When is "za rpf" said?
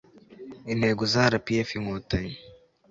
1.13-1.73